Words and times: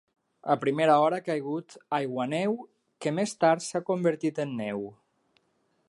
A 0.53 0.55
primera 0.61 0.95
hora 1.01 1.19
ha 1.19 1.23
caigut 1.27 1.75
aiguaneu 1.99 2.57
que 3.05 3.15
més 3.19 3.35
tard 3.45 3.67
s’ha 3.67 3.83
convertit 3.91 4.43
en 4.47 4.57
neu. 4.65 4.87